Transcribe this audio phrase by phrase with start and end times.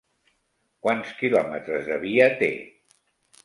[0.87, 2.51] Quants quilòmetres de via té?